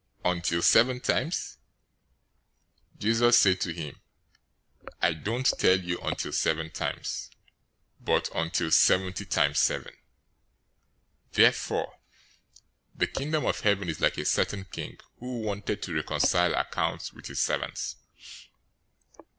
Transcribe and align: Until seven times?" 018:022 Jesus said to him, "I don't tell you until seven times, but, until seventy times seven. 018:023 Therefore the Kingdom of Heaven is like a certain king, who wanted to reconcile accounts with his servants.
Until 0.25 0.63
seven 0.63 0.99
times?" 0.99 1.59
018:022 2.95 2.99
Jesus 3.01 3.37
said 3.37 3.61
to 3.61 3.71
him, 3.71 4.01
"I 4.99 5.13
don't 5.13 5.45
tell 5.59 5.79
you 5.79 5.99
until 5.99 6.31
seven 6.31 6.71
times, 6.71 7.29
but, 7.99 8.27
until 8.33 8.71
seventy 8.71 9.25
times 9.25 9.59
seven. 9.59 9.93
018:023 11.29 11.33
Therefore 11.33 11.99
the 12.95 13.05
Kingdom 13.05 13.45
of 13.45 13.59
Heaven 13.59 13.89
is 13.89 14.01
like 14.01 14.17
a 14.17 14.25
certain 14.25 14.65
king, 14.65 14.97
who 15.19 15.41
wanted 15.41 15.83
to 15.83 15.93
reconcile 15.93 16.55
accounts 16.55 17.13
with 17.13 17.27
his 17.27 17.39
servants. 17.39 17.97